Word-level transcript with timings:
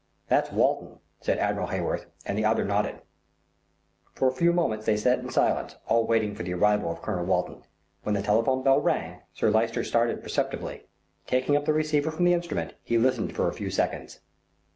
"That's 0.29 0.51
Walton," 0.51 0.97
said 1.19 1.37
Admiral 1.37 1.67
Heyworth, 1.67 2.07
and 2.25 2.35
the 2.35 2.43
other 2.43 2.65
nodded. 2.65 3.01
For 4.15 4.27
a 4.27 4.31
few 4.33 4.51
minutes 4.51 4.87
they 4.87 4.97
sat 4.97 5.19
in 5.19 5.29
silence, 5.29 5.75
all 5.87 6.07
waiting 6.07 6.33
for 6.33 6.41
the 6.41 6.55
arrival 6.55 6.89
of 6.91 7.03
Colonel 7.03 7.25
Walton. 7.27 7.61
When 8.01 8.15
the 8.15 8.23
telephone 8.23 8.63
bell 8.63 8.81
rang, 8.81 9.21
Sir 9.35 9.51
Lyster 9.51 9.83
started 9.83 10.23
perceptibly. 10.23 10.87
Taking 11.27 11.55
up 11.55 11.65
the 11.65 11.73
receiver 11.73 12.09
from 12.09 12.25
the 12.25 12.33
instrument 12.33 12.73
he 12.81 12.97
listened 12.97 13.35
for 13.35 13.47
a 13.47 13.53
few 13.53 13.69
seconds. 13.69 14.21